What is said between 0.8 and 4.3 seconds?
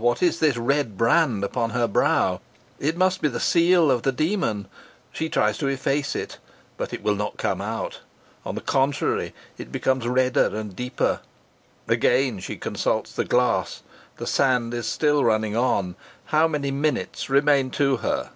brand upon her brow? It must be the seal of the